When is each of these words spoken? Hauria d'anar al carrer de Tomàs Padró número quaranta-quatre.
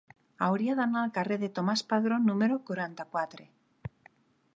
Hauria 0.43 0.75
d'anar 0.77 1.01
al 1.01 1.11
carrer 1.17 1.37
de 1.43 1.49
Tomàs 1.59 1.83
Padró 1.93 2.17
número 2.23 2.57
quaranta-quatre. 2.71 3.47